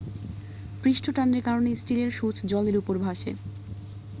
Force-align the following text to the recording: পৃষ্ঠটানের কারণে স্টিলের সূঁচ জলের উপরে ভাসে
পৃষ্ঠটানের 0.83 1.41
কারণে 1.43 1.69
স্টিলের 1.75 2.11
সূঁচ 2.11 2.35
জলের 2.45 2.75
উপরে 2.81 2.99
ভাসে 2.99 3.31